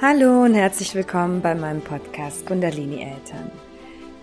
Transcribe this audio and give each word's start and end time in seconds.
Hallo 0.00 0.44
und 0.44 0.54
herzlich 0.54 0.94
willkommen 0.94 1.42
bei 1.42 1.56
meinem 1.56 1.80
Podcast 1.80 2.46
Kundalini 2.46 3.02
Eltern, 3.02 3.50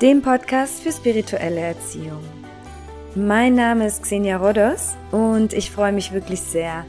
dem 0.01 0.21
Podcast 0.21 0.81
für 0.81 0.93
spirituelle 0.93 1.59
Erziehung. 1.59 2.23
Mein 3.13 3.55
Name 3.55 3.85
ist 3.85 4.01
Xenia 4.01 4.37
Rodos 4.37 4.95
und 5.11 5.51
ich 5.51 5.71
freue 5.71 5.91
mich 5.91 6.13
wirklich 6.13 6.39
sehr, 6.39 6.85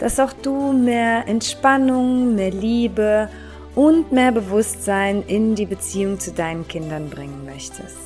dass 0.00 0.20
auch 0.20 0.34
du 0.34 0.74
mehr 0.74 1.26
Entspannung, 1.26 2.34
mehr 2.34 2.50
Liebe 2.50 3.30
und 3.74 4.12
mehr 4.12 4.32
Bewusstsein 4.32 5.22
in 5.26 5.54
die 5.54 5.64
Beziehung 5.64 6.20
zu 6.20 6.30
deinen 6.30 6.68
Kindern 6.68 7.08
bringen 7.08 7.46
möchtest. 7.46 7.96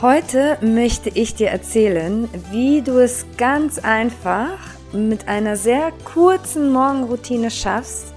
Heute 0.00 0.58
möchte 0.60 1.10
ich 1.12 1.34
dir 1.34 1.48
erzählen, 1.48 2.28
wie 2.52 2.82
du 2.82 2.98
es 2.98 3.26
ganz 3.36 3.80
einfach 3.80 4.77
mit 4.92 5.28
einer 5.28 5.56
sehr 5.56 5.92
kurzen 6.04 6.72
Morgenroutine 6.72 7.50
schaffst, 7.50 8.14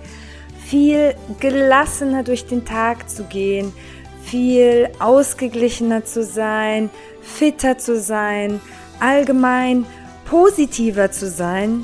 viel 0.66 1.16
gelassener 1.39 2.23
durch 2.23 2.45
den 2.45 2.66
Tag 2.66 3.09
zu 3.09 3.23
gehen, 3.23 3.73
viel 4.23 4.89
ausgeglichener 4.99 6.05
zu 6.05 6.23
sein, 6.23 6.89
fitter 7.21 7.77
zu 7.77 7.99
sein, 7.99 8.61
allgemein 8.99 9.85
positiver 10.25 11.11
zu 11.11 11.30
sein 11.30 11.84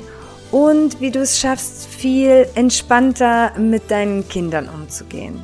und 0.50 1.00
wie 1.00 1.10
du 1.10 1.20
es 1.20 1.38
schaffst, 1.38 1.86
viel 1.86 2.48
entspannter 2.54 3.52
mit 3.58 3.90
deinen 3.90 4.26
Kindern 4.28 4.68
umzugehen. 4.68 5.42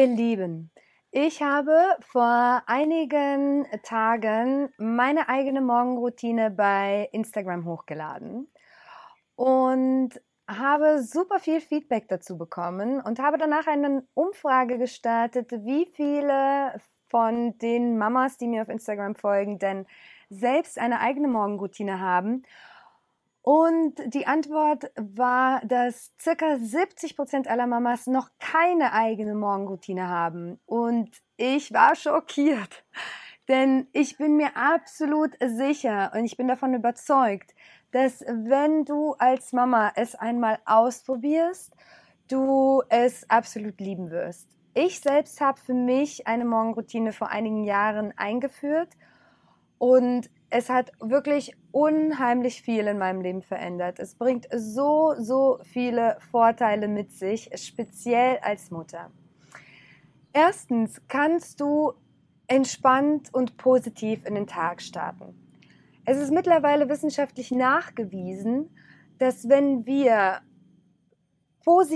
Ihr 0.00 0.06
Lieben, 0.06 0.70
ich 1.10 1.42
habe 1.42 1.76
vor 2.00 2.62
einigen 2.64 3.66
Tagen 3.82 4.72
meine 4.78 5.28
eigene 5.28 5.60
Morgenroutine 5.60 6.50
bei 6.50 7.10
Instagram 7.12 7.66
hochgeladen 7.66 8.50
und 9.36 10.08
habe 10.48 11.02
super 11.02 11.38
viel 11.38 11.60
Feedback 11.60 12.08
dazu 12.08 12.38
bekommen 12.38 13.02
und 13.02 13.18
habe 13.18 13.36
danach 13.36 13.66
eine 13.66 14.06
Umfrage 14.14 14.78
gestartet, 14.78 15.52
wie 15.52 15.84
viele 15.92 16.80
von 17.10 17.58
den 17.58 17.98
Mamas, 17.98 18.38
die 18.38 18.48
mir 18.48 18.62
auf 18.62 18.70
Instagram 18.70 19.16
folgen, 19.16 19.58
denn 19.58 19.84
selbst 20.30 20.78
eine 20.78 21.00
eigene 21.00 21.28
Morgenroutine 21.28 22.00
haben. 22.00 22.44
Und 23.42 23.94
die 24.12 24.26
Antwort 24.26 24.90
war, 24.96 25.60
dass 25.64 26.12
circa 26.20 26.58
70 26.58 27.16
Prozent 27.16 27.48
aller 27.48 27.66
Mamas 27.66 28.06
noch 28.06 28.28
keine 28.38 28.92
eigene 28.92 29.34
Morgenroutine 29.34 30.08
haben. 30.08 30.60
Und 30.66 31.10
ich 31.36 31.72
war 31.72 31.96
schockiert, 31.96 32.84
denn 33.48 33.88
ich 33.92 34.18
bin 34.18 34.36
mir 34.36 34.56
absolut 34.56 35.32
sicher 35.42 36.12
und 36.14 36.24
ich 36.26 36.36
bin 36.36 36.48
davon 36.48 36.74
überzeugt, 36.74 37.54
dass 37.92 38.20
wenn 38.20 38.84
du 38.84 39.14
als 39.14 39.52
Mama 39.52 39.90
es 39.96 40.14
einmal 40.14 40.58
ausprobierst, 40.66 41.72
du 42.28 42.82
es 42.90 43.28
absolut 43.28 43.80
lieben 43.80 44.10
wirst. 44.10 44.48
Ich 44.74 45.00
selbst 45.00 45.40
habe 45.40 45.58
für 45.58 45.74
mich 45.74 46.28
eine 46.28 46.44
Morgenroutine 46.44 47.12
vor 47.12 47.30
einigen 47.30 47.64
Jahren 47.64 48.16
eingeführt 48.16 48.90
und 49.80 50.28
es 50.50 50.68
hat 50.68 50.92
wirklich 51.00 51.56
unheimlich 51.72 52.60
viel 52.60 52.86
in 52.86 52.98
meinem 52.98 53.22
Leben 53.22 53.40
verändert. 53.40 53.98
Es 53.98 54.14
bringt 54.14 54.46
so, 54.54 55.14
so 55.18 55.58
viele 55.62 56.18
Vorteile 56.30 56.86
mit 56.86 57.12
sich, 57.12 57.50
speziell 57.54 58.38
als 58.42 58.70
Mutter. 58.70 59.10
Erstens 60.34 61.00
kannst 61.08 61.60
du 61.60 61.94
entspannt 62.46 63.32
und 63.32 63.56
positiv 63.56 64.26
in 64.26 64.34
den 64.34 64.46
Tag 64.46 64.82
starten. 64.82 65.34
Es 66.04 66.18
ist 66.18 66.30
mittlerweile 66.30 66.90
wissenschaftlich 66.90 67.50
nachgewiesen, 67.50 68.68
dass 69.18 69.48
wenn 69.48 69.86
wir 69.86 70.42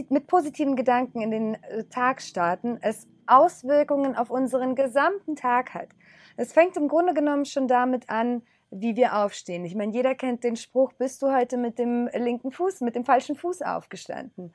mit 0.08 0.26
positiven 0.26 0.76
Gedanken 0.76 1.20
in 1.20 1.30
den 1.30 1.54
äh, 1.54 1.84
Tag 1.84 2.22
starten, 2.22 2.78
es 2.80 3.06
Auswirkungen 3.26 4.16
auf 4.16 4.30
unseren 4.30 4.74
gesamten 4.74 5.36
Tag 5.36 5.74
hat. 5.74 5.88
Es 6.36 6.52
fängt 6.52 6.76
im 6.76 6.88
Grunde 6.88 7.14
genommen 7.14 7.44
schon 7.44 7.68
damit 7.68 8.10
an, 8.10 8.42
wie 8.70 8.96
wir 8.96 9.16
aufstehen. 9.16 9.64
Ich 9.64 9.74
meine, 9.74 9.92
jeder 9.92 10.14
kennt 10.14 10.42
den 10.42 10.56
Spruch, 10.56 10.92
bist 10.94 11.22
du 11.22 11.32
heute 11.32 11.56
mit 11.56 11.78
dem 11.78 12.08
linken 12.12 12.50
Fuß, 12.50 12.80
mit 12.80 12.96
dem 12.96 13.04
falschen 13.04 13.36
Fuß 13.36 13.62
aufgestanden? 13.62 14.52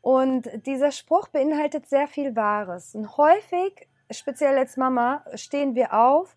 Und 0.00 0.48
dieser 0.66 0.90
Spruch 0.90 1.28
beinhaltet 1.28 1.86
sehr 1.86 2.06
viel 2.06 2.34
Wahres. 2.34 2.94
Und 2.94 3.16
häufig, 3.16 3.88
speziell 4.10 4.56
als 4.56 4.76
Mama, 4.76 5.24
stehen 5.34 5.74
wir 5.74 5.92
auf, 5.92 6.36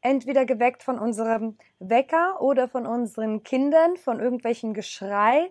entweder 0.00 0.46
geweckt 0.46 0.82
von 0.82 0.98
unserem 0.98 1.58
Wecker 1.78 2.40
oder 2.40 2.68
von 2.68 2.86
unseren 2.86 3.42
Kindern, 3.42 3.96
von 3.96 4.20
irgendwelchen 4.20 4.72
Geschrei 4.72 5.50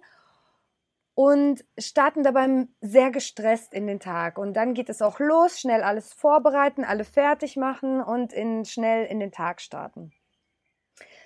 und 1.19 1.65
starten 1.77 2.23
dabei 2.23 2.65
sehr 2.79 3.11
gestresst 3.11 3.73
in 3.73 3.87
den 3.87 3.99
Tag. 3.99 4.37
Und 4.37 4.53
dann 4.53 4.73
geht 4.73 4.87
es 4.87 5.01
auch 5.01 5.19
los, 5.19 5.59
schnell 5.59 5.83
alles 5.83 6.13
vorbereiten, 6.13 6.85
alle 6.85 7.03
fertig 7.03 7.57
machen 7.57 8.01
und 8.01 8.31
in, 8.31 8.63
schnell 8.63 9.05
in 9.05 9.19
den 9.19 9.33
Tag 9.33 9.59
starten. 9.59 10.13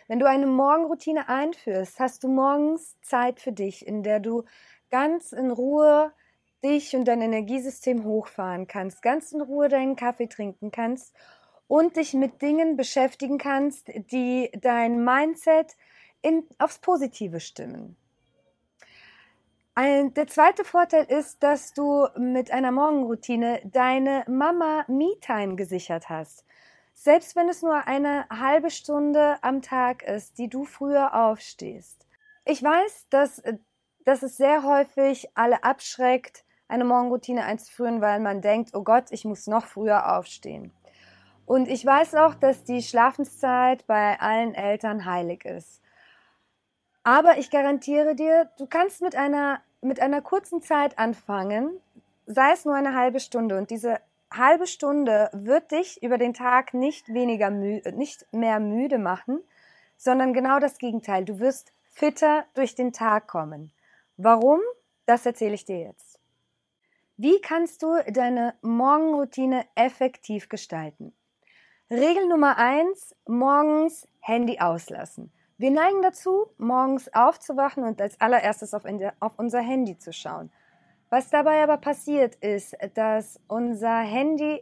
Wenn 0.07 0.17
du 0.17 0.27
eine 0.27 0.47
Morgenroutine 0.47 1.29
einführst, 1.29 1.99
hast 1.99 2.23
du 2.23 2.27
morgens 2.27 2.99
Zeit 3.01 3.39
für 3.39 3.51
dich, 3.51 3.85
in 3.85 4.01
der 4.01 4.19
du 4.19 4.45
ganz 4.89 5.31
in 5.31 5.51
Ruhe 5.51 6.11
dich 6.63 6.95
und 6.95 7.07
dein 7.07 7.21
Energiesystem 7.21 8.03
hochfahren 8.03 8.65
kannst, 8.65 9.03
ganz 9.03 9.31
in 9.31 9.41
Ruhe 9.41 9.69
deinen 9.69 9.95
Kaffee 9.95 10.27
trinken 10.27 10.71
kannst 10.71 11.15
und 11.67 11.97
dich 11.97 12.15
mit 12.15 12.41
Dingen 12.41 12.77
beschäftigen 12.77 13.37
kannst, 13.37 13.89
die 14.11 14.49
dein 14.59 15.05
Mindset 15.05 15.75
in, 16.23 16.47
aufs 16.57 16.79
Positive 16.79 17.39
stimmen. 17.39 17.95
Ein, 19.75 20.13
der 20.13 20.28
zweite 20.28 20.63
Vorteil 20.63 21.06
ist, 21.06 21.41
dass 21.41 21.73
du 21.73 22.07
mit 22.16 22.51
einer 22.51 22.72
Morgenroutine 22.72 23.59
deine 23.66 24.23
Mama 24.28 24.85
Me-Time 24.88 25.56
gesichert 25.56 26.09
hast. 26.09 26.45
Selbst 26.94 27.35
wenn 27.35 27.50
es 27.50 27.63
nur 27.63 27.88
eine 27.88 28.28
halbe 28.29 28.69
Stunde 28.69 29.38
am 29.41 29.63
Tag 29.63 30.03
ist, 30.03 30.38
die 30.38 30.47
du 30.47 30.63
früher 30.66 31.16
aufstehst. 31.16 32.06
Ich 32.45 32.62
weiß, 32.62 33.07
dass, 33.09 33.41
dass 34.06 34.22
es 34.22 34.38
sehr 34.38 34.63
häufig 34.63 35.29
alle 35.33 35.63
abschreckt, 35.63 36.45
eine 36.67 36.85
Morgenroutine 36.85 37.44
einzuführen, 37.44 38.00
weil 38.00 38.19
man 38.19 38.41
denkt, 38.41 38.75
oh 38.75 38.83
Gott, 38.83 39.06
ich 39.09 39.25
muss 39.25 39.47
noch 39.47 39.66
früher 39.66 40.16
aufstehen. 40.16 40.72
Und 41.47 41.67
ich 41.67 41.83
weiß 41.83 42.13
auch, 42.16 42.35
dass 42.35 42.63
die 42.63 42.83
Schlafenszeit 42.83 43.88
bei 43.88 44.19
allen 44.19 44.53
Eltern 44.53 45.06
heilig 45.06 45.45
ist. 45.45 45.82
Aber 47.03 47.37
ich 47.37 47.51
garantiere 47.51 48.15
dir, 48.15 48.49
du 48.57 48.65
kannst 48.65 49.01
mit 49.01 49.15
einer, 49.15 49.61
mit 49.81 49.99
einer 49.99 50.21
kurzen 50.21 50.61
Zeit 50.61 50.97
anfangen, 50.97 51.81
sei 52.25 52.51
es 52.53 52.63
nur 52.63 52.75
eine 52.75 52.95
halbe 52.95 53.19
Stunde. 53.19 53.57
Und 53.57 53.69
diese 53.69 53.99
halbe 54.31 54.67
Stunde 54.67 55.29
wird 55.33 55.71
dich 55.71 56.01
über 56.01 56.17
den 56.17 56.33
Tag 56.33 56.73
nicht 56.73 57.13
weniger 57.13 57.49
nicht 57.49 58.25
mehr 58.31 58.59
müde 58.59 58.97
machen, 58.97 59.43
sondern 59.97 60.33
genau 60.33 60.59
das 60.59 60.77
Gegenteil. 60.77 61.25
Du 61.25 61.39
wirst 61.39 61.73
fitter 61.89 62.45
durch 62.53 62.75
den 62.75 62.93
Tag 62.93 63.27
kommen. 63.27 63.71
Warum? 64.17 64.59
Das 65.05 65.25
erzähle 65.25 65.55
ich 65.55 65.65
dir 65.65 65.79
jetzt. 65.79 66.19
Wie 67.17 67.39
kannst 67.41 67.83
du 67.83 67.95
deine 68.07 68.55
Morgenroutine 68.61 69.65
effektiv 69.75 70.49
gestalten? 70.49 71.13
Regel 71.91 72.27
Nummer 72.27 72.57
eins: 72.57 73.15
morgens 73.27 74.07
Handy 74.21 74.59
auslassen. 74.59 75.31
Wir 75.63 75.71
neigen 75.71 76.01
dazu, 76.01 76.48
morgens 76.57 77.07
aufzuwachen 77.13 77.86
und 77.86 78.01
als 78.01 78.19
allererstes 78.19 78.74
auf, 78.74 78.83
auf 79.21 79.39
unser 79.39 79.62
Handy 79.62 79.98
zu 79.98 80.12
schauen. 80.12 80.51
Was 81.10 81.30
dabei 81.30 81.63
aber 81.63 81.77
passiert 81.77 82.36
ist, 82.36 82.75
dass 82.95 83.39
unser 83.48 84.00
Handy 84.00 84.62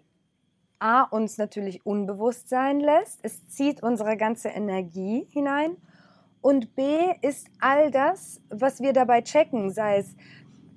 A 0.78 1.02
uns 1.02 1.40
natürlich 1.40 1.84
unbewusst 1.88 2.50
sein 2.50 2.80
lässt, 2.80 3.18
es 3.24 3.48
zieht 3.48 3.82
unsere 3.82 4.16
ganze 4.16 4.50
Energie 4.50 5.26
hinein 5.32 5.76
und 6.40 6.76
B 6.76 7.16
ist 7.24 7.48
all 7.60 7.90
das, 7.90 8.40
was 8.52 8.80
wir 8.80 8.94
dabei 8.94 9.24
checken, 9.24 9.72
sei 9.72 9.98
es 9.98 10.16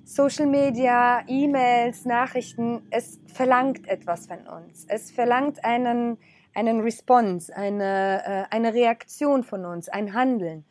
Social 0.05 0.47
Media, 0.47 1.23
E-Mails, 1.27 2.03
Nachrichten, 2.05 2.81
es 2.89 3.19
verlangt 3.31 3.87
etwas 3.87 4.25
von 4.25 4.47
uns. 4.47 4.85
Es 4.87 5.11
verlangt 5.11 5.63
einen 5.63 6.17
einen 6.55 6.79
Response, 6.79 7.55
eine, 7.55 8.23
äh, 8.25 8.55
eine 8.55 8.73
Reaktion 8.73 9.43
von 9.43 9.65
uns, 9.65 9.89
ein 9.89 10.13
Handeln. 10.13 10.65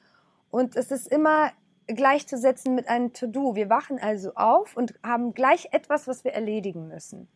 Und 0.50 0.76
es 0.76 0.90
ist 0.90 1.08
immer 1.08 1.52
gleichzusetzen 1.86 2.74
mit 2.74 2.88
einem 2.88 3.12
To-Do. 3.12 3.54
Wir 3.54 3.68
wachen 3.68 3.98
also 4.00 4.34
auf 4.34 4.76
und 4.76 4.94
haben 5.02 5.34
gleich 5.34 5.68
etwas, 5.72 6.08
was 6.08 6.24
wir 6.24 6.32
erledigen 6.32 6.88
müssen. 6.88 7.28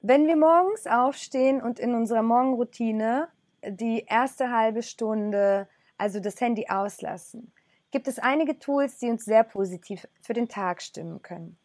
Wenn 0.00 0.26
wir 0.26 0.36
morgens 0.36 0.86
aufstehen 0.86 1.60
und 1.60 1.78
in 1.78 1.94
unserer 1.94 2.22
Morgenroutine 2.22 3.28
die 3.66 4.04
erste 4.06 4.50
halbe 4.50 4.82
Stunde, 4.82 5.68
also 5.98 6.20
das 6.20 6.40
Handy 6.40 6.66
auslassen, 6.68 7.52
gibt 7.90 8.08
es 8.08 8.18
einige 8.18 8.58
Tools, 8.58 8.98
die 8.98 9.10
uns 9.10 9.24
sehr 9.24 9.44
positiv 9.44 10.06
für 10.20 10.32
den 10.32 10.48
Tag 10.48 10.82
stimmen 10.82 11.20
können. 11.20 11.58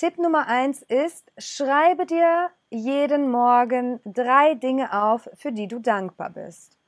Tipp 0.00 0.16
Nummer 0.16 0.46
eins 0.46 0.80
ist, 0.80 1.30
schreibe 1.36 2.06
dir 2.06 2.48
jeden 2.70 3.30
Morgen 3.30 4.00
drei 4.06 4.54
Dinge 4.54 4.94
auf, 4.98 5.28
für 5.34 5.52
die 5.52 5.68
du 5.68 5.78
dankbar 5.78 6.30
bist. 6.30 6.78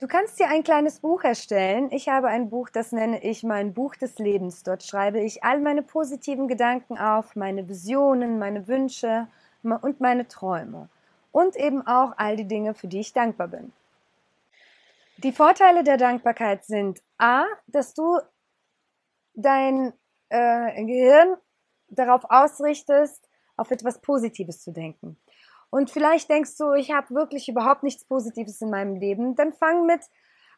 Du 0.00 0.06
kannst 0.06 0.38
dir 0.38 0.48
ein 0.48 0.64
kleines 0.64 1.00
Buch 1.00 1.24
erstellen. 1.24 1.88
Ich 1.92 2.10
habe 2.10 2.28
ein 2.28 2.50
Buch, 2.50 2.68
das 2.68 2.92
nenne 2.92 3.24
ich 3.24 3.42
mein 3.42 3.72
Buch 3.72 3.96
des 3.96 4.18
Lebens. 4.18 4.64
Dort 4.64 4.82
schreibe 4.82 5.18
ich 5.20 5.42
all 5.42 5.60
meine 5.60 5.82
positiven 5.82 6.46
Gedanken 6.46 6.98
auf, 6.98 7.34
meine 7.36 7.66
Visionen, 7.70 8.38
meine 8.38 8.68
Wünsche 8.68 9.26
und 9.62 9.98
meine 9.98 10.28
Träume. 10.28 10.90
Und 11.32 11.56
eben 11.56 11.86
auch 11.86 12.12
all 12.18 12.36
die 12.36 12.48
Dinge, 12.48 12.74
für 12.74 12.86
die 12.86 13.00
ich 13.00 13.14
dankbar 13.14 13.48
bin. 13.48 13.72
Die 15.16 15.32
Vorteile 15.32 15.84
der 15.84 15.96
Dankbarkeit 15.96 16.66
sind 16.66 17.00
A, 17.16 17.46
dass 17.66 17.94
du 17.94 18.18
dein 19.32 19.94
äh, 20.30 20.84
Gehirn 20.84 21.36
darauf 21.88 22.22
ausrichtest, 22.28 23.28
auf 23.56 23.70
etwas 23.70 24.00
Positives 24.00 24.62
zu 24.62 24.72
denken. 24.72 25.18
Und 25.70 25.90
vielleicht 25.90 26.30
denkst 26.30 26.56
du, 26.58 26.72
ich 26.72 26.90
habe 26.90 27.14
wirklich 27.14 27.48
überhaupt 27.48 27.82
nichts 27.82 28.04
Positives 28.04 28.60
in 28.60 28.70
meinem 28.70 28.96
Leben. 28.96 29.36
Dann 29.36 29.52
fang 29.52 29.86
mit 29.86 30.00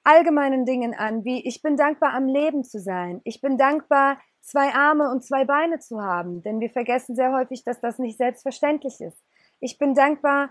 allgemeinen 0.04 0.64
Dingen 0.64 0.94
an, 0.94 1.24
wie 1.24 1.46
ich 1.46 1.62
bin 1.62 1.76
dankbar 1.76 2.14
am 2.14 2.26
Leben 2.26 2.64
zu 2.64 2.80
sein. 2.80 3.20
Ich 3.24 3.40
bin 3.40 3.58
dankbar, 3.58 4.18
zwei 4.40 4.74
Arme 4.74 5.10
und 5.10 5.24
zwei 5.24 5.44
Beine 5.44 5.78
zu 5.78 6.00
haben, 6.00 6.42
denn 6.42 6.60
wir 6.60 6.70
vergessen 6.70 7.14
sehr 7.14 7.32
häufig, 7.32 7.62
dass 7.64 7.80
das 7.80 7.98
nicht 7.98 8.18
selbstverständlich 8.18 9.00
ist. 9.00 9.22
Ich 9.60 9.78
bin 9.78 9.94
dankbar 9.94 10.50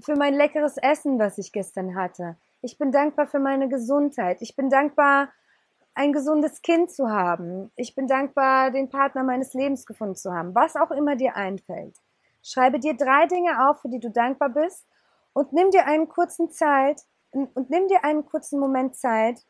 für 0.00 0.14
mein 0.14 0.34
leckeres 0.34 0.76
Essen, 0.76 1.18
was 1.18 1.38
ich 1.38 1.50
gestern 1.50 1.96
hatte. 1.96 2.36
Ich 2.62 2.78
bin 2.78 2.92
dankbar 2.92 3.26
für 3.26 3.40
meine 3.40 3.68
Gesundheit. 3.68 4.40
Ich 4.40 4.54
bin 4.54 4.70
dankbar, 4.70 5.32
ein 5.94 6.12
gesundes 6.12 6.62
Kind 6.62 6.90
zu 6.90 7.08
haben. 7.08 7.70
Ich 7.76 7.94
bin 7.94 8.06
dankbar, 8.06 8.70
den 8.70 8.88
Partner 8.88 9.22
meines 9.22 9.54
Lebens 9.54 9.86
gefunden 9.86 10.16
zu 10.16 10.32
haben. 10.32 10.54
Was 10.54 10.76
auch 10.76 10.90
immer 10.90 11.16
dir 11.16 11.36
einfällt. 11.36 11.96
Schreibe 12.42 12.78
dir 12.78 12.94
drei 12.94 13.26
Dinge 13.26 13.68
auf, 13.68 13.80
für 13.80 13.88
die 13.88 14.00
du 14.00 14.10
dankbar 14.10 14.50
bist 14.50 14.86
und 15.32 15.52
nimm 15.52 15.70
dir 15.70 15.86
einen 15.86 16.08
kurzen 16.08 16.50
Zeit 16.50 17.02
und 17.30 17.70
nimm 17.70 17.88
dir 17.88 18.04
einen 18.04 18.26
kurzen 18.26 18.60
Moment 18.60 18.96
Zeit, 18.96 19.40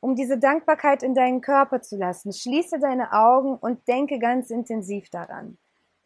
um 0.00 0.14
diese 0.14 0.38
Dankbarkeit 0.38 1.02
in 1.02 1.14
deinen 1.14 1.40
Körper 1.40 1.80
zu 1.80 1.96
lassen. 1.96 2.32
Schließe 2.32 2.78
deine 2.78 3.12
Augen 3.12 3.56
und 3.56 3.88
denke 3.88 4.18
ganz 4.18 4.50
intensiv 4.50 5.08
daran. 5.10 5.56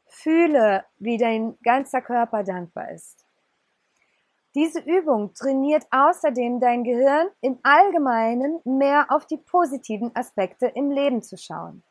Fühle, 0.07 0.85
wie 0.99 1.19
dein 1.19 1.59
ganzer 1.63 2.01
Körper 2.01 2.45
dankbar 2.45 2.93
ist. 2.93 3.28
Diese 4.55 4.81
Übung 4.81 5.35
trainiert 5.35 5.87
außerdem 5.91 6.61
dein 6.61 6.83
Gehirn 6.83 7.29
im 7.41 7.59
Allgemeinen 7.63 8.61
mehr 8.65 9.07
auf 9.11 9.27
die 9.27 9.37
positiven 9.37 10.15
Aspekte 10.17 10.67
im 10.67 10.91
Leben 10.91 11.23
zu 11.23 11.37
schauen. 11.37 11.83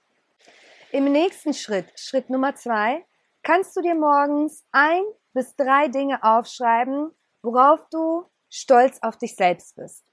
Im 0.92 1.12
nächsten 1.12 1.54
Schritt, 1.54 1.88
Schritt 2.00 2.30
Nummer 2.30 2.56
zwei, 2.56 3.06
kannst 3.44 3.76
du 3.76 3.82
dir 3.82 3.96
morgens 3.96 4.66
ein 4.72 5.04
bis 5.34 5.56
drei 5.56 5.88
Dinge 5.88 6.24
aufschreiben, 6.24 7.12
worauf 7.42 7.88
du 7.90 8.26
stolz 8.50 9.00
auf 9.02 9.18
dich 9.18 9.36
selbst 9.36 9.76
bist. 9.76 10.04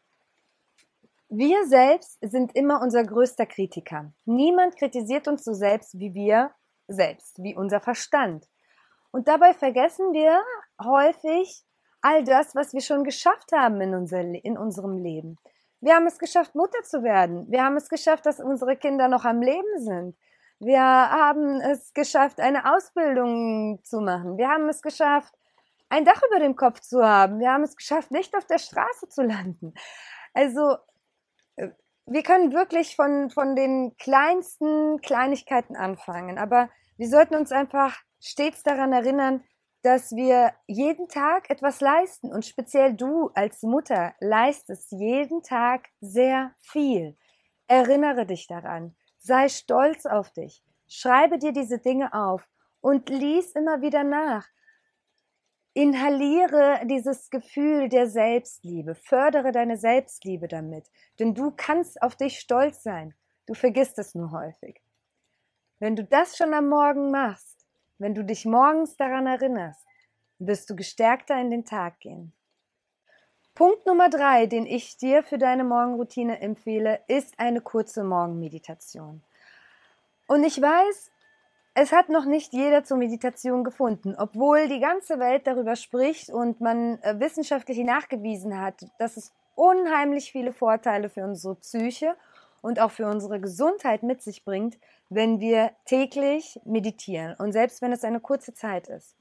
Wir 1.28 1.66
selbst 1.66 2.18
sind 2.20 2.54
immer 2.54 2.82
unser 2.82 3.02
größter 3.04 3.46
Kritiker. 3.46 4.12
Niemand 4.24 4.76
kritisiert 4.76 5.26
uns 5.26 5.44
so 5.44 5.54
selbst 5.54 5.98
wie 5.98 6.14
wir 6.14 6.50
selbst, 6.86 7.42
wie 7.42 7.56
unser 7.56 7.80
Verstand. 7.80 8.46
Und 9.10 9.26
dabei 9.28 9.54
vergessen 9.54 10.12
wir 10.12 10.42
häufig, 10.82 11.64
all 12.04 12.22
das, 12.22 12.54
was 12.54 12.74
wir 12.74 12.82
schon 12.82 13.02
geschafft 13.02 13.50
haben 13.52 13.80
in, 13.80 13.94
unser, 13.94 14.20
in 14.20 14.58
unserem 14.58 14.98
Leben. 14.98 15.38
Wir 15.80 15.94
haben 15.94 16.06
es 16.06 16.18
geschafft, 16.18 16.54
Mutter 16.54 16.82
zu 16.82 17.02
werden. 17.02 17.50
Wir 17.50 17.64
haben 17.64 17.76
es 17.76 17.88
geschafft, 17.88 18.26
dass 18.26 18.40
unsere 18.40 18.76
Kinder 18.76 19.08
noch 19.08 19.24
am 19.24 19.40
Leben 19.40 19.78
sind. 19.78 20.16
Wir 20.60 20.80
haben 20.80 21.60
es 21.60 21.92
geschafft, 21.94 22.40
eine 22.40 22.74
Ausbildung 22.74 23.80
zu 23.84 24.00
machen. 24.00 24.36
Wir 24.36 24.48
haben 24.48 24.68
es 24.68 24.82
geschafft, 24.82 25.32
ein 25.88 26.04
Dach 26.04 26.20
über 26.28 26.40
dem 26.40 26.56
Kopf 26.56 26.80
zu 26.80 27.02
haben. 27.02 27.40
Wir 27.40 27.50
haben 27.52 27.64
es 27.64 27.76
geschafft, 27.76 28.10
nicht 28.10 28.36
auf 28.36 28.46
der 28.46 28.58
Straße 28.58 29.08
zu 29.08 29.22
landen. 29.22 29.74
Also, 30.34 30.76
äh, 31.56 31.70
wir 32.06 32.22
können 32.22 32.52
wirklich 32.52 32.96
von, 32.96 33.30
von 33.30 33.56
den 33.56 33.96
kleinsten 33.96 35.00
Kleinigkeiten 35.00 35.74
anfangen. 35.74 36.38
Aber 36.38 36.68
wir 36.98 37.08
sollten 37.08 37.34
uns 37.34 37.50
einfach 37.50 37.98
stets 38.20 38.62
daran 38.62 38.92
erinnern, 38.92 39.42
dass 39.84 40.16
wir 40.16 40.54
jeden 40.66 41.08
Tag 41.08 41.50
etwas 41.50 41.82
leisten 41.82 42.32
und 42.32 42.46
speziell 42.46 42.94
du 42.94 43.28
als 43.34 43.62
Mutter 43.62 44.14
leistest 44.18 44.90
jeden 44.92 45.42
Tag 45.42 45.90
sehr 46.00 46.54
viel. 46.58 47.18
Erinnere 47.66 48.24
dich 48.24 48.46
daran. 48.46 48.96
Sei 49.18 49.50
stolz 49.50 50.06
auf 50.06 50.30
dich. 50.30 50.64
Schreibe 50.88 51.38
dir 51.38 51.52
diese 51.52 51.78
Dinge 51.78 52.14
auf 52.14 52.48
und 52.80 53.10
lies 53.10 53.52
immer 53.52 53.82
wieder 53.82 54.04
nach. 54.04 54.46
Inhaliere 55.74 56.80
dieses 56.86 57.28
Gefühl 57.28 57.90
der 57.90 58.08
Selbstliebe. 58.08 58.94
Fördere 58.94 59.52
deine 59.52 59.76
Selbstliebe 59.76 60.48
damit. 60.48 60.90
Denn 61.18 61.34
du 61.34 61.52
kannst 61.54 62.00
auf 62.00 62.16
dich 62.16 62.38
stolz 62.38 62.82
sein. 62.82 63.14
Du 63.44 63.52
vergisst 63.52 63.98
es 63.98 64.14
nur 64.14 64.30
häufig. 64.30 64.80
Wenn 65.78 65.94
du 65.94 66.04
das 66.04 66.38
schon 66.38 66.54
am 66.54 66.70
Morgen 66.70 67.10
machst, 67.10 67.53
wenn 67.98 68.14
du 68.14 68.24
dich 68.24 68.44
morgens 68.44 68.96
daran 68.96 69.26
erinnerst, 69.26 69.86
wirst 70.38 70.68
du 70.70 70.76
gestärkter 70.76 71.40
in 71.40 71.50
den 71.50 71.64
Tag 71.64 72.00
gehen. 72.00 72.32
Punkt 73.54 73.86
Nummer 73.86 74.10
drei, 74.10 74.46
den 74.46 74.66
ich 74.66 74.96
dir 74.96 75.22
für 75.22 75.38
deine 75.38 75.62
Morgenroutine 75.62 76.40
empfehle, 76.40 77.00
ist 77.06 77.38
eine 77.38 77.60
kurze 77.60 78.02
Morgenmeditation. 78.02 79.22
Und 80.26 80.42
ich 80.42 80.60
weiß, 80.60 81.12
es 81.74 81.92
hat 81.92 82.08
noch 82.08 82.24
nicht 82.24 82.52
jeder 82.52 82.84
zur 82.84 82.96
Meditation 82.96 83.62
gefunden, 83.62 84.14
obwohl 84.16 84.68
die 84.68 84.80
ganze 84.80 85.18
Welt 85.18 85.46
darüber 85.46 85.76
spricht 85.76 86.30
und 86.30 86.60
man 86.60 87.00
äh, 87.02 87.18
wissenschaftlich 87.18 87.78
nachgewiesen 87.78 88.60
hat, 88.60 88.86
dass 88.98 89.16
es 89.16 89.32
unheimlich 89.54 90.32
viele 90.32 90.52
Vorteile 90.52 91.08
für 91.08 91.24
unsere 91.24 91.56
Psyche 91.56 92.16
und 92.62 92.80
auch 92.80 92.90
für 92.90 93.06
unsere 93.06 93.40
Gesundheit 93.40 94.02
mit 94.02 94.22
sich 94.22 94.44
bringt, 94.44 94.78
wenn 95.08 95.40
wir 95.40 95.72
täglich 95.84 96.60
meditieren 96.64 97.34
und 97.38 97.52
selbst 97.52 97.82
wenn 97.82 97.92
es 97.92 98.04
eine 98.04 98.20
kurze 98.20 98.54
Zeit 98.54 98.88
ist. 98.88 99.16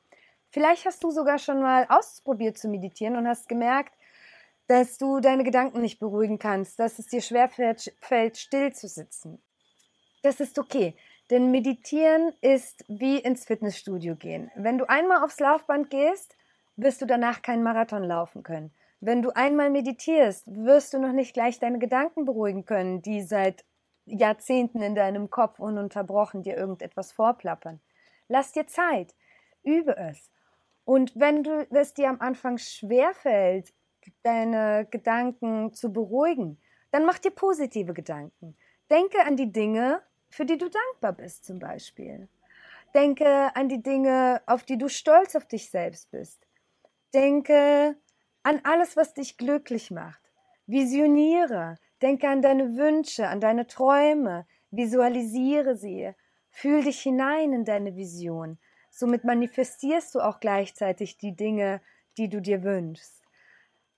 Vielleicht 0.50 0.86
hast 0.86 1.04
du 1.04 1.12
sogar 1.12 1.40
schon 1.40 1.62
mal 1.62 1.86
ausprobiert 1.90 2.58
zu 2.58 2.68
meditieren 2.68 3.16
und 3.16 3.28
hast 3.28 3.50
gemerkt, 3.50 3.94
dass 4.68 4.98
du 4.98 5.20
deine 5.20 5.44
Gedanken 5.44 5.82
nicht 5.82 6.00
beruhigen 6.00 6.40
kannst, 6.40 6.80
dass 6.80 7.00
es 7.00 7.08
dir 7.08 7.22
schwerfällt, 7.22 7.94
fällt, 8.00 8.38
still 8.38 8.72
zu 8.74 8.88
sitzen. 8.88 9.42
Das 10.22 10.40
ist 10.40 10.58
okay, 10.58 10.96
denn 11.30 11.52
meditieren 11.52 12.34
ist 12.42 12.86
wie 12.88 13.18
ins 13.18 13.46
Fitnessstudio 13.46 14.16
gehen. 14.16 14.52
Wenn 14.56 14.78
du 14.78 14.88
einmal 14.88 15.24
aufs 15.24 15.40
Laufband 15.40 15.90
gehst, 15.90 16.36
wirst 16.76 17.02
du 17.02 17.06
danach 17.06 17.42
keinen 17.42 17.64
Marathon 17.64 18.04
laufen 18.04 18.44
können. 18.44 18.72
Wenn 19.00 19.22
du 19.22 19.32
einmal 19.32 19.70
meditierst, 19.70 20.46
wirst 20.48 20.94
du 20.94 21.00
noch 21.00 21.12
nicht 21.12 21.34
gleich 21.34 21.60
deine 21.60 21.78
Gedanken 21.78 22.24
beruhigen 22.24 22.66
können, 22.66 23.02
die 23.02 23.22
seit 23.22 23.66
Jahrzehnten 24.06 24.82
in 24.82 24.96
deinem 24.96 25.30
Kopf 25.30 25.60
ununterbrochen 25.60 26.44
dir 26.44 26.58
irgendetwas 26.58 27.12
vorplappern. 27.12 27.80
Lass 28.28 28.52
dir 28.52 28.68
Zeit, 28.68 29.16
übe 29.64 29.98
es. 29.98 30.30
Und 30.86 31.14
wenn 31.16 31.44
du 31.44 31.66
es 31.72 31.94
dir 31.94 32.10
am 32.10 32.20
Anfang 32.20 32.58
schwerfällt, 32.58 33.74
deine 34.24 34.86
Gedanken 34.92 35.74
zu 35.74 35.94
beruhigen, 35.94 36.60
dann 36.92 37.06
mach 37.06 37.20
dir 37.20 37.32
positive 37.32 37.94
Gedanken. 37.94 38.58
Denke 38.90 39.22
an 39.26 39.38
die 39.38 39.52
Dinge, 39.52 40.02
für 40.30 40.46
die 40.46 40.58
du 40.58 40.70
dankbar 40.70 41.14
bist, 41.14 41.46
zum 41.46 41.60
Beispiel. 41.60 42.28
Denke 42.94 43.56
an 43.56 43.70
die 43.70 43.82
Dinge, 43.82 44.42
auf 44.46 44.64
die 44.64 44.78
du 44.78 44.90
stolz 44.90 45.36
auf 45.36 45.48
dich 45.48 45.70
selbst 45.70 46.12
bist. 46.12 46.46
Denke 47.14 47.96
an 48.44 48.60
alles, 48.64 48.98
was 48.98 49.14
dich 49.14 49.38
glücklich 49.38 49.90
macht. 49.90 50.22
Visioniere, 50.68 51.76
denke 52.04 52.28
an 52.28 52.42
deine 52.42 52.76
Wünsche, 52.76 53.28
an 53.28 53.40
deine 53.40 53.66
Träume, 53.66 54.46
visualisiere 54.72 55.76
sie, 55.76 56.14
fühl 56.50 56.84
dich 56.84 57.00
hinein 57.02 57.54
in 57.54 57.66
deine 57.66 57.96
Vision. 57.96 58.60
Somit 58.92 59.24
manifestierst 59.24 60.14
du 60.14 60.20
auch 60.20 60.40
gleichzeitig 60.40 61.18
die 61.18 61.36
Dinge, 61.36 61.82
die 62.18 62.30
du 62.30 62.42
dir 62.42 62.64
wünschst. 62.64 63.24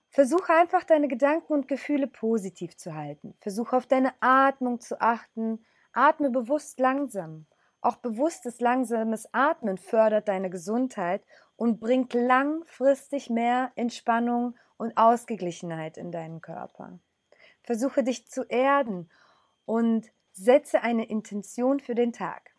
Versuche 0.10 0.54
einfach 0.54 0.86
deine 0.86 1.10
Gedanken 1.10 1.52
und 1.52 1.68
Gefühle 1.68 2.08
positiv 2.08 2.78
zu 2.78 2.96
halten. 2.96 3.34
Versuche 3.42 3.76
auf 3.76 3.88
deine 3.88 4.14
Atmung 4.22 4.80
zu 4.80 5.02
achten. 5.02 5.66
Atme 5.92 6.30
bewusst 6.30 6.80
langsam. 6.80 7.48
Auch 7.82 7.98
bewusstes 7.98 8.62
langsames 8.62 9.28
Atmen 9.34 9.78
fördert 9.78 10.28
deine 10.28 10.50
Gesundheit 10.50 11.24
und 11.58 11.80
bringt 11.80 12.14
langfristig 12.14 13.30
mehr 13.30 13.72
Entspannung 13.76 14.56
und 14.78 14.96
Ausgeglichenheit 14.96 15.98
in 15.98 16.12
deinen 16.12 16.40
Körper. 16.40 17.00
Versuche 17.66 18.04
dich 18.04 18.28
zu 18.28 18.44
erden 18.44 19.10
und 19.66 20.12
setze 20.34 20.82
eine 20.82 21.06
Intention 21.06 21.80
für 21.80 21.96
den 21.96 22.14
Tag. 22.14 22.52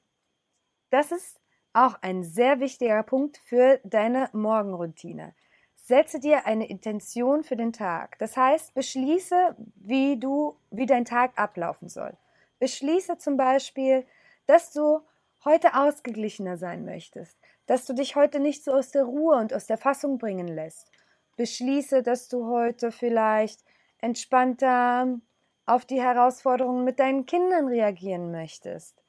Das 0.90 1.12
ist 1.12 1.40
auch 1.72 1.98
ein 2.02 2.25
sehr 2.25 2.58
wichtiger 2.58 3.02
Punkt 3.02 3.38
für 3.44 3.80
deine 3.84 4.28
Morgenroutine. 4.32 5.34
Setze 5.76 6.18
dir 6.18 6.46
eine 6.46 6.68
Intention 6.68 7.44
für 7.44 7.54
den 7.54 7.72
Tag. 7.72 8.18
Das 8.18 8.36
heißt, 8.36 8.75
beschließe, 8.75 9.54
wie 9.76 10.18
du, 10.18 10.56
wie 10.70 10.86
dein 10.86 11.04
Tag 11.04 11.38
ablaufen 11.38 11.88
soll. 11.88 12.16
Beschließe 12.58 13.18
zum 13.18 13.36
Beispiel, 13.36 14.04
dass 14.46 14.72
du 14.72 15.02
heute 15.44 15.75
ausgeglichener 15.75 16.56
sein 16.56 16.84
möchtest, 16.84 17.38
dass 17.66 17.84
du 17.84 17.92
dich 17.92 18.16
heute 18.16 18.40
nicht 18.40 18.64
so 18.64 18.72
aus 18.72 18.90
der 18.90 19.04
Ruhe 19.04 19.36
und 19.36 19.54
aus 19.54 19.66
der 19.66 19.78
Fassung 19.78 20.18
bringen 20.18 20.48
lässt. 20.48 20.90
Beschließe, 21.36 22.02
dass 22.02 22.28
du 22.28 22.46
heute 22.46 22.90
vielleicht 22.90 23.65
entspannter 23.99 25.19
auf 25.67 25.85
die 25.85 26.00
Herausforderungen 26.00 26.85
mit 26.85 26.99
deinen 27.00 27.26
Kindern 27.26 27.67
reagieren 27.67 28.31
möchtest. 28.31 29.03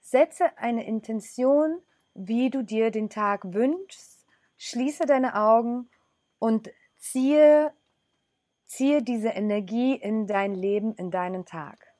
Setze 0.00 0.56
eine 0.58 0.86
Intention, 0.86 1.80
wie 2.14 2.50
du 2.50 2.62
dir 2.62 2.90
den 2.90 3.10
Tag 3.10 3.52
wünschst, 3.52 4.24
schließe 4.56 5.06
deine 5.06 5.34
Augen 5.34 5.88
und 6.38 6.70
ziehe, 6.96 7.72
ziehe 8.66 9.02
diese 9.02 9.30
Energie 9.30 9.94
in 9.96 10.26
dein 10.26 10.54
Leben, 10.54 10.94
in 10.94 11.10
deinen 11.10 11.44
Tag. 11.44 11.94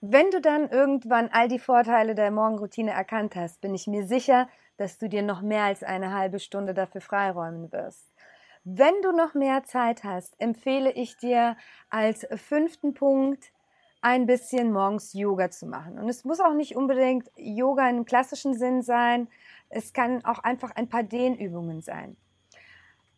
Wenn 0.00 0.30
du 0.30 0.40
dann 0.40 0.68
irgendwann 0.68 1.28
all 1.28 1.46
die 1.46 1.60
Vorteile 1.60 2.14
der 2.14 2.32
Morgenroutine 2.32 2.90
erkannt 2.90 3.36
hast, 3.36 3.60
bin 3.60 3.74
ich 3.74 3.86
mir 3.86 4.04
sicher, 4.04 4.48
dass 4.76 4.98
du 4.98 5.08
dir 5.08 5.22
noch 5.22 5.42
mehr 5.42 5.62
als 5.62 5.84
eine 5.84 6.12
halbe 6.12 6.40
Stunde 6.40 6.74
dafür 6.74 7.00
freiräumen 7.00 7.70
wirst. 7.70 8.11
Wenn 8.64 8.94
du 9.02 9.10
noch 9.10 9.34
mehr 9.34 9.64
Zeit 9.64 10.04
hast, 10.04 10.40
empfehle 10.40 10.92
ich 10.92 11.16
dir 11.16 11.56
als 11.90 12.26
fünften 12.36 12.94
Punkt 12.94 13.50
ein 14.02 14.26
bisschen 14.26 14.72
morgens 14.72 15.12
Yoga 15.14 15.50
zu 15.50 15.66
machen. 15.66 15.98
Und 15.98 16.08
es 16.08 16.24
muss 16.24 16.40
auch 16.40 16.54
nicht 16.54 16.76
unbedingt 16.76 17.28
Yoga 17.36 17.88
im 17.88 18.04
klassischen 18.04 18.54
Sinn 18.54 18.82
sein. 18.82 19.28
Es 19.68 19.92
kann 19.92 20.24
auch 20.24 20.38
einfach 20.38 20.70
ein 20.76 20.88
paar 20.88 21.02
Dehnübungen 21.02 21.82
sein. 21.82 22.16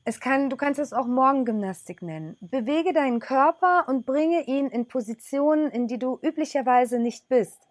Es 0.07 0.21
kann, 0.21 0.49
du 0.49 0.57
kannst 0.57 0.81
es 0.81 0.93
auch 0.95 1.07
Morgengymnastik 1.07 2.01
nennen. 2.01 2.37
Bewege 2.41 2.93
deinen 2.93 3.21
Körper 3.21 3.87
und 3.89 4.07
bringe 4.07 4.43
ihn 4.47 4.69
in 4.69 4.87
Positionen, 4.87 5.71
in 5.71 5.89
die 5.89 5.99
du 5.99 6.19
üblicherweise 6.23 6.99
nicht 6.99 7.29
bist. 7.29 7.67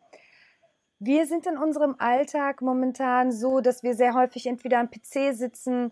Wir 0.99 1.25
sind 1.25 1.47
in 1.47 1.57
unserem 1.57 1.95
Alltag 1.97 2.61
momentan 2.61 3.31
so, 3.31 3.61
dass 3.61 3.83
wir 3.83 3.95
sehr 3.95 4.13
häufig 4.13 4.45
entweder 4.45 4.79
am 4.79 4.89
PC 4.89 5.35
sitzen 5.35 5.91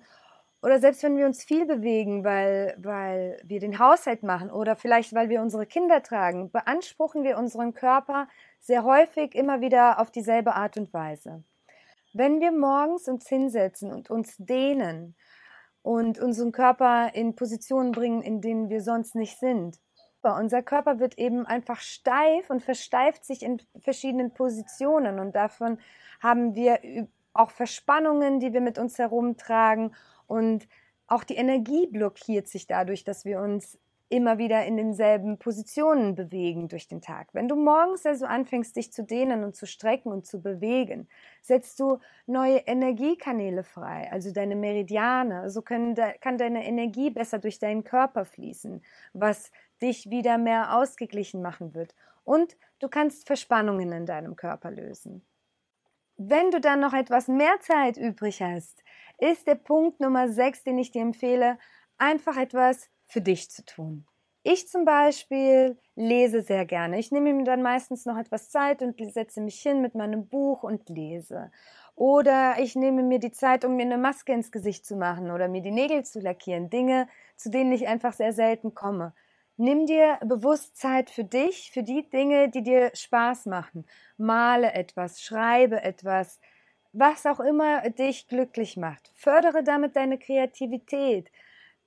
oder 0.62 0.80
selbst 0.80 1.02
wenn 1.04 1.18
wir 1.18 1.26
uns 1.26 1.44
viel 1.44 1.66
bewegen, 1.66 2.24
weil, 2.24 2.76
weil 2.78 3.42
wir 3.44 3.60
den 3.60 3.80
Haushalt 3.80 4.24
machen 4.24 4.52
oder 4.52 4.76
vielleicht 4.76 5.14
weil 5.14 5.30
wir 5.30 5.42
unsere 5.42 5.66
Kinder 5.66 6.04
tragen, 6.04 6.52
beanspruchen 6.52 7.24
wir 7.24 7.38
unseren 7.38 7.74
Körper 7.74 8.28
sehr 8.60 8.84
häufig 8.84 9.34
immer 9.34 9.62
wieder 9.62 10.00
auf 10.00 10.12
dieselbe 10.12 10.54
Art 10.54 10.78
und 10.78 10.94
Weise. 10.94 11.44
Wenn 12.14 12.42
wir 12.42 12.52
morgens 12.52 13.08
uns 13.08 13.28
hinsetzen 13.28 13.92
und 13.92 14.10
uns 14.10 14.36
dehnen 14.38 15.16
und 15.82 16.20
unseren 16.20 16.52
Körper 16.52 17.16
in 17.16 17.36
Positionen 17.36 17.92
bringen, 17.92 18.22
in 18.22 18.42
denen 18.42 18.70
wir 18.70 18.82
sonst 18.82 19.16
nicht 19.16 19.40
sind, 19.40 19.80
unser 20.24 20.62
Körper 20.62 21.00
wird 21.00 21.18
eben 21.18 21.48
einfach 21.48 21.80
steif 21.80 22.52
und 22.52 22.62
versteift 22.62 23.26
sich 23.26 23.42
in 23.42 23.60
verschiedenen 23.80 24.32
Positionen 24.32 25.20
und 25.20 25.36
davon 25.36 25.80
haben 26.22 26.54
wir 26.54 26.80
auch 27.34 27.50
Verspannungen, 27.50 28.40
die 28.40 28.54
wir 28.54 28.62
mit 28.62 28.78
uns 28.78 29.00
herumtragen 29.00 29.96
und 30.32 30.68
auch 31.08 31.26
die 31.26 31.36
Energie 31.36 31.88
blockiert 31.88 32.48
sich 32.48 32.68
dadurch, 32.68 33.04
dass 33.04 33.26
wir 33.26 33.42
uns 33.42 33.78
immer 34.08 34.38
wieder 34.38 34.66
in 34.66 34.78
denselben 34.78 35.38
Positionen 35.38 36.16
bewegen 36.16 36.70
durch 36.70 36.88
den 36.88 37.02
Tag. 37.02 37.34
Wenn 37.34 37.50
du 37.50 37.56
morgens 37.56 38.06
also 38.06 38.26
anfängst, 38.26 38.76
dich 38.76 38.94
zu 38.94 39.04
dehnen 39.04 39.44
und 39.44 39.56
zu 39.56 39.66
strecken 39.66 40.12
und 40.12 40.26
zu 40.26 40.42
bewegen, 40.42 41.10
setzt 41.42 41.80
du 41.82 42.00
neue 42.28 42.60
Energiekanäle 42.60 43.64
frei, 43.64 44.10
also 44.12 44.32
deine 44.32 44.56
Meridiane. 44.56 45.50
So 45.50 45.62
können, 45.62 45.96
kann 46.22 46.38
deine 46.38 46.66
Energie 46.66 47.10
besser 47.10 47.40
durch 47.40 47.60
deinen 47.60 47.84
Körper 47.84 48.24
fließen, 48.24 48.82
was 49.14 49.52
dich 49.82 50.10
wieder 50.10 50.38
mehr 50.38 50.78
ausgeglichen 50.78 51.42
machen 51.42 51.74
wird. 51.74 51.94
Und 52.24 52.56
du 52.80 52.88
kannst 52.88 53.28
Verspannungen 53.28 53.92
in 53.92 54.06
deinem 54.06 54.38
Körper 54.38 54.72
lösen. 54.72 55.26
Wenn 56.24 56.52
du 56.52 56.62
dann 56.62 56.82
noch 56.82 56.94
etwas 56.94 57.28
mehr 57.28 57.60
Zeit 57.62 57.98
übrig 57.98 58.44
hast, 58.44 58.84
ist 59.18 59.48
der 59.48 59.56
Punkt 59.56 60.00
Nummer 60.00 60.30
6, 60.30 60.64
den 60.64 60.78
ich 60.78 60.92
dir 60.92 61.02
empfehle, 61.02 61.58
einfach 61.98 62.38
etwas 62.38 62.92
für 63.08 63.22
dich 63.22 63.50
zu 63.50 63.66
tun. 63.66 64.06
Ich 64.44 64.68
zum 64.68 64.86
Beispiel 64.86 65.80
lese 65.96 66.44
sehr 66.44 66.68
gerne. 66.68 67.00
Ich 67.00 67.12
nehme 67.12 67.34
mir 67.34 67.44
dann 67.44 67.64
meistens 67.64 68.06
noch 68.06 68.18
etwas 68.18 68.52
Zeit 68.52 68.84
und 68.84 69.02
setze 69.12 69.42
mich 69.42 69.60
hin 69.62 69.82
mit 69.82 69.96
meinem 69.96 70.28
Buch 70.28 70.62
und 70.62 70.90
lese. 70.90 71.52
Oder 71.96 72.60
ich 72.60 72.76
nehme 72.76 73.02
mir 73.02 73.18
die 73.18 73.32
Zeit, 73.32 73.66
um 73.66 73.76
mir 73.76 73.86
eine 73.86 73.98
Maske 73.98 74.32
ins 74.32 74.52
Gesicht 74.52 74.86
zu 74.86 74.98
machen 74.98 75.32
oder 75.32 75.48
mir 75.48 75.64
die 75.64 75.72
Nägel 75.72 76.06
zu 76.06 76.20
lackieren. 76.20 76.70
Dinge, 76.70 77.08
zu 77.36 77.50
denen 77.50 77.72
ich 77.72 77.88
einfach 77.88 78.14
sehr 78.14 78.34
selten 78.34 78.76
komme. 78.76 79.16
Nimm 79.62 79.86
dir 79.86 80.18
bewusst 80.26 80.76
Zeit 80.76 81.12
für 81.12 81.24
dich, 81.24 81.70
für 81.72 81.84
die 81.84 82.10
Dinge, 82.10 82.50
die 82.50 82.64
dir 82.64 82.90
Spaß 82.96 83.46
machen. 83.46 83.86
Male 84.18 84.74
etwas, 84.74 85.22
schreibe 85.22 85.84
etwas, 85.84 86.40
was 86.94 87.28
auch 87.28 87.40
immer 87.40 87.88
dich 87.92 88.28
glücklich 88.28 88.76
macht. 88.76 89.12
Fördere 89.14 89.64
damit 89.64 89.96
deine 89.96 90.18
Kreativität. 90.18 91.32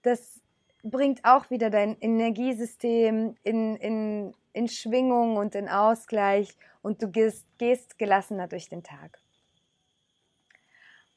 Das 0.03 0.41
bringt 0.85 1.25
auch 1.25 1.51
wieder 1.51 1.69
dein 1.69 1.99
Energiesystem 2.01 3.35
in, 3.43 3.75
in, 3.75 4.35
in 4.53 4.69
Schwingung 4.69 5.37
und 5.37 5.57
in 5.57 5.69
Ausgleich 5.69 6.57
und 6.81 7.03
du 7.03 7.09
gehst, 7.11 7.45
gehst 7.59 7.99
gelassener 7.99 8.47
durch 8.47 8.69
den 8.69 8.85
Tag. 8.85 9.19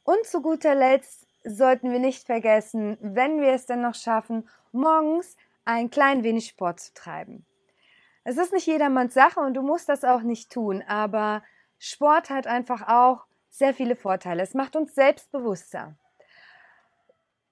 Und 0.03 0.25
zu 0.25 0.41
guter 0.41 0.73
Letzt 0.73 1.27
sollten 1.43 1.91
wir 1.91 1.99
nicht 1.99 2.25
vergessen, 2.25 2.97
wenn 2.99 3.41
wir 3.41 3.53
es 3.53 3.67
denn 3.67 3.81
noch 3.81 3.93
schaffen, 3.93 4.49
morgens 4.71 5.37
ein 5.67 5.89
klein 5.89 6.24
wenig 6.24 6.47
Sport 6.47 6.79
zu 6.79 6.93
treiben. 6.93 7.45
Es 8.24 8.38
ist 8.38 8.53
nicht 8.53 8.67
jedermanns 8.67 9.13
Sache 9.13 9.39
und 9.39 9.53
du 9.53 9.62
musst 9.62 9.89
das 9.89 10.03
auch 10.03 10.21
nicht 10.21 10.51
tun, 10.51 10.83
aber 10.88 11.43
Sport 11.77 12.29
hat 12.29 12.47
einfach 12.47 12.88
auch 12.88 13.25
sehr 13.50 13.74
viele 13.74 13.95
Vorteile. 13.95 14.43
Es 14.43 14.53
macht 14.53 14.75
uns 14.75 14.95
selbstbewusster. 14.95 15.95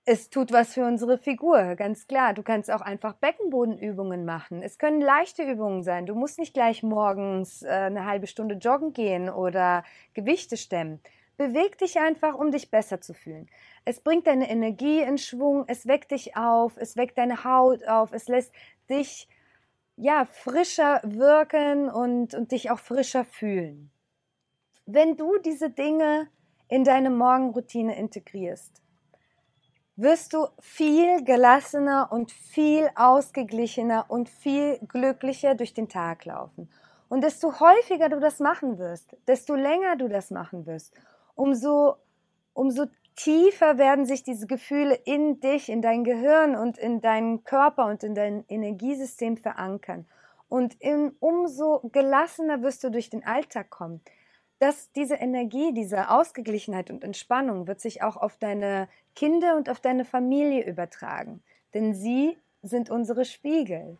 Es 0.05 0.29
tut 0.29 0.51
was 0.51 0.73
für 0.73 0.85
unsere 0.85 1.17
Figur, 1.17 1.75
ganz 1.75 2.07
klar. 2.07 2.33
Du 2.33 2.43
kannst 2.43 2.69
auch 2.69 2.81
einfach 2.81 3.13
Beckenbodenübungen 3.15 4.23
machen. 4.23 4.61
Es 4.61 4.77
können 4.77 5.01
leichte 5.01 5.43
Übungen 5.43 5.83
sein. 5.83 6.05
Du 6.05 6.13
musst 6.13 6.37
nicht 6.37 6.53
gleich 6.53 6.83
morgens 6.83 7.63
äh, 7.63 7.69
eine 7.69 8.05
halbe 8.05 8.27
Stunde 8.27 8.55
joggen 8.55 8.93
gehen 8.93 9.29
oder 9.29 9.83
Gewichte 10.13 10.57
stemmen. 10.57 11.01
Beweg 11.37 11.77
dich 11.77 11.99
einfach, 11.99 12.35
um 12.35 12.51
dich 12.51 12.71
besser 12.71 13.01
zu 13.01 13.13
fühlen. 13.13 13.47
Es 13.83 13.99
bringt 13.99 14.27
deine 14.27 14.49
Energie 14.49 15.01
in 15.01 15.17
Schwung, 15.17 15.65
es 15.67 15.87
weckt 15.87 16.11
dich 16.11 16.37
auf, 16.37 16.77
es 16.77 16.95
weckt 16.95 17.17
deine 17.17 17.43
Haut 17.43 17.85
auf, 17.87 18.13
es 18.13 18.27
lässt 18.27 18.53
dich 18.89 19.27
ja 19.97 20.25
frischer 20.25 21.01
wirken 21.03 21.89
und, 21.89 22.33
und 22.33 22.51
dich 22.51 22.71
auch 22.71 22.79
frischer 22.79 23.25
fühlen. 23.25 23.91
Wenn 24.85 25.17
du 25.17 25.37
diese 25.39 25.69
Dinge 25.69 26.27
in 26.67 26.83
deine 26.83 27.09
Morgenroutine 27.09 27.97
integrierst, 27.97 28.81
wirst 29.95 30.33
du 30.33 30.47
viel 30.59 31.23
gelassener 31.23 32.11
und 32.11 32.31
viel 32.31 32.89
ausgeglichener 32.95 34.05
und 34.09 34.29
viel 34.29 34.79
glücklicher 34.87 35.55
durch 35.55 35.73
den 35.73 35.87
Tag 35.87 36.25
laufen. 36.25 36.69
Und 37.07 37.23
desto 37.23 37.59
häufiger 37.59 38.09
du 38.09 38.19
das 38.19 38.39
machen 38.39 38.77
wirst, 38.77 39.15
desto 39.27 39.55
länger 39.55 39.95
du 39.95 40.07
das 40.09 40.31
machen 40.31 40.65
wirst, 40.65 40.93
umso, 41.35 41.95
umso 42.53 42.85
tiefer 43.15 43.77
werden 43.77 44.05
sich 44.05 44.23
diese 44.23 44.47
Gefühle 44.47 44.95
in 44.95 45.39
dich, 45.39 45.69
in 45.69 45.81
dein 45.81 46.03
Gehirn 46.03 46.55
und 46.55 46.77
in 46.77 47.01
deinen 47.01 47.43
Körper 47.43 47.85
und 47.85 48.03
in 48.03 48.15
dein 48.15 48.43
Energiesystem 48.47 49.37
verankern. 49.37 50.05
Und 50.49 50.75
in, 50.75 51.15
umso 51.19 51.89
gelassener 51.91 52.61
wirst 52.61 52.83
du 52.83 52.89
durch 52.89 53.09
den 53.09 53.25
Alltag 53.25 53.69
kommen 53.69 54.01
dass 54.59 54.91
diese 54.93 55.15
Energie, 55.15 55.73
diese 55.73 56.09
Ausgeglichenheit 56.09 56.89
und 56.89 57.03
Entspannung 57.03 57.67
wird 57.67 57.81
sich 57.81 58.01
auch 58.01 58.17
auf 58.17 58.37
deine 58.37 58.87
Kinder 59.15 59.57
und 59.57 59.69
auf 59.69 59.79
deine 59.79 60.05
Familie 60.05 60.65
übertragen. 60.65 61.43
Denn 61.73 61.93
sie 61.93 62.37
sind 62.61 62.89
unsere 62.89 63.25
Spiegel. 63.25 63.97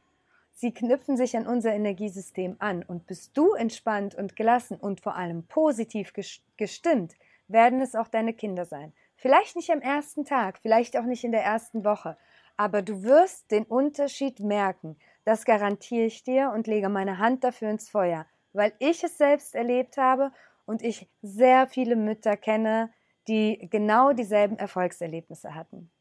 Sie 0.54 0.74
knüpfen 0.74 1.18
sich 1.18 1.36
an 1.36 1.46
unser 1.46 1.74
Energiesystem 1.74 2.56
an. 2.60 2.84
Und 2.84 3.06
bist 3.06 3.38
du 3.38 3.54
entspannt 3.54 4.16
und 4.16 4.38
gelassen 4.38 4.78
und 4.78 5.02
vor 5.02 5.16
allem 5.16 5.44
positiv 5.44 6.14
gestimmt, 6.56 7.14
werden 7.48 7.82
es 7.82 7.96
auch 7.96 8.08
deine 8.08 8.34
Kinder 8.34 8.66
sein. 8.66 8.94
Vielleicht 9.16 9.56
nicht 9.56 9.72
am 9.72 9.82
ersten 9.82 10.26
Tag, 10.26 10.60
vielleicht 10.60 10.98
auch 10.98 11.06
nicht 11.06 11.24
in 11.24 11.32
der 11.32 11.44
ersten 11.44 11.86
Woche, 11.86 12.18
aber 12.58 12.82
du 12.82 13.04
wirst 13.04 13.52
den 13.52 13.64
Unterschied 13.64 14.40
merken. 14.40 14.98
Das 15.24 15.46
garantiere 15.46 16.06
ich 16.06 16.24
dir 16.24 16.52
und 16.54 16.68
lege 16.68 16.90
meine 16.90 17.18
Hand 17.18 17.44
dafür 17.44 17.70
ins 17.70 17.90
Feuer 17.90 18.26
weil 18.56 18.74
ich 18.80 19.04
es 19.04 19.18
selbst 19.18 19.54
erlebt 19.54 19.98
habe 19.98 20.32
und 20.66 20.82
ich 20.82 21.08
sehr 21.22 21.68
viele 21.68 21.96
Mütter 21.96 22.38
kenne, 22.38 22.90
die 23.28 23.68
genau 23.70 24.14
dieselben 24.14 24.58
Erfolgserlebnisse 24.58 25.54
hatten. 25.54 25.92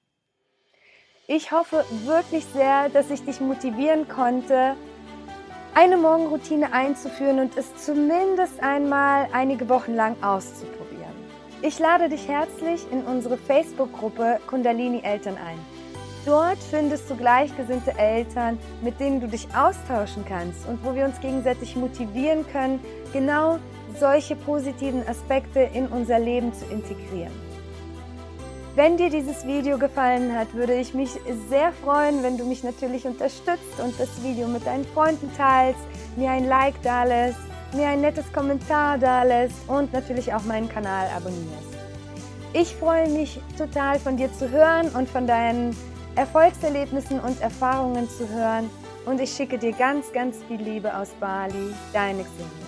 Ich 1.27 1.53
hoffe 1.53 1.85
wirklich 2.05 2.45
sehr, 2.47 2.91
dass 2.91 3.11
ich 3.11 3.25
dich 3.25 3.41
motivieren 3.41 4.09
konnte, 4.09 4.77
eine 5.75 5.97
Morgenroutine 5.97 6.73
einzuführen 6.73 7.41
und 7.41 7.57
es 7.57 7.75
zumindest 7.85 8.63
einmal 8.63 9.29
einige 9.33 9.69
Wochen 9.69 9.95
lang 9.95 10.23
auszuprobieren. 10.23 10.84
Ich 11.67 11.79
lade 11.79 12.11
dich 12.11 12.29
herzlich 12.29 12.85
in 12.93 13.05
unsere 13.05 13.39
Facebook-Gruppe 13.39 14.39
Kundalini 14.47 15.01
Eltern 15.03 15.39
ein. 15.39 15.59
Dort 16.27 16.59
findest 16.59 17.09
du 17.09 17.17
gleichgesinnte 17.17 17.97
Eltern, 17.97 18.59
mit 18.83 19.01
denen 19.01 19.19
du 19.19 19.29
dich 19.29 19.49
austauschen 19.57 20.27
kannst 20.29 20.69
und 20.69 20.85
wo 20.85 20.95
wir 20.95 21.07
uns 21.07 21.19
gegenseitig 21.21 21.75
motivieren 21.75 22.45
können, 22.53 22.81
genau 23.15 23.59
solche 23.99 24.37
positiven 24.37 25.09
Aspekte 25.09 25.61
in 25.61 25.87
unser 25.87 26.19
Leben 26.19 26.53
zu 26.53 26.67
integrieren. 26.67 27.33
Wenn 28.75 28.99
dir 28.99 29.09
dieses 29.09 29.47
Video 29.47 29.79
gefallen 29.79 30.39
hat, 30.39 30.53
würde 30.53 30.75
ich 30.75 30.93
mich 30.93 31.13
sehr 31.49 31.73
freuen, 31.83 32.23
wenn 32.23 32.37
du 32.37 32.45
mich 32.45 32.63
natürlich 32.63 33.07
unterstützt 33.07 33.81
und 33.83 33.99
das 33.99 34.23
Video 34.23 34.49
mit 34.49 34.67
deinen 34.67 34.85
Freunden 34.85 35.31
teilst, 35.35 35.81
mir 36.17 36.31
ein 36.31 36.47
Like 36.47 36.75
da 36.83 37.05
lässt, 37.05 37.41
mir 37.75 37.89
ein 37.89 38.01
nettes 38.01 38.33
Kommentar 38.33 38.99
da 38.99 39.23
lässt 39.23 39.57
und 39.69 39.93
natürlich 39.93 40.33
auch 40.33 40.45
meinen 40.45 40.69
Kanal 40.69 41.09
abonnierst. 41.17 41.75
Ich 42.53 42.75
freue 42.77 43.09
mich 43.09 43.41
total 43.59 43.99
von 43.99 44.17
dir 44.17 44.33
zu 44.33 44.51
hören 44.51 44.89
und 44.91 45.09
von 45.09 45.27
deinen 45.27 45.77
Erfolgserlebnissen 46.15 47.19
und 47.21 47.41
Erfahrungen 47.41 48.09
zu 48.09 48.29
hören 48.29 48.71
und 49.07 49.21
ich 49.21 49.31
schicke 49.31 49.59
dir 49.59 49.73
ganz, 49.73 50.13
ganz 50.13 50.37
viel 50.49 50.61
Liebe 50.61 50.97
aus 50.97 51.11
Bali, 51.21 51.75
deine 51.93 52.23
Xenia. 52.23 52.64